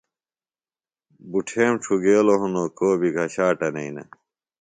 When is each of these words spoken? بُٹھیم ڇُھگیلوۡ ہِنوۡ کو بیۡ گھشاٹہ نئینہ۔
بُٹھیم 1.29 1.73
ڇُھگیلوۡ 1.83 2.39
ہِنوۡ 2.41 2.69
کو 2.77 2.87
بیۡ 2.99 3.13
گھشاٹہ 3.15 3.67
نئینہ۔ 3.75 4.03